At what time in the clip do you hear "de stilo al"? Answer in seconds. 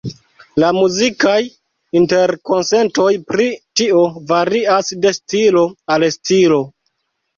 5.05-6.07